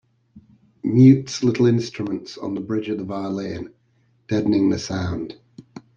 Mutes 0.83 1.43
little 1.43 1.67
instruments 1.67 2.35
on 2.35 2.55
the 2.55 2.59
bridge 2.59 2.89
of 2.89 2.97
the 2.97 3.03
violin, 3.03 3.71
deadening 4.27 4.71
the 4.71 4.79
sound. 4.79 5.37